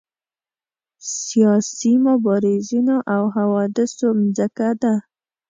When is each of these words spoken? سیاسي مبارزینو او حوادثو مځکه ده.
سیاسي 1.23 1.93
مبارزینو 2.07 2.97
او 3.13 3.23
حوادثو 3.35 4.07
مځکه 4.19 4.69
ده. 4.81 4.93